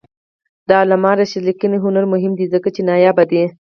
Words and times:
د 0.67 0.69
علامه 0.81 1.11
رشاد 1.17 1.43
لیکنی 1.47 1.77
هنر 1.85 2.05
مهم 2.13 2.33
دی 2.39 2.45
ځکه 2.53 2.69
چې 2.75 2.81
نایابه 2.89 3.23
دی. 3.31 3.43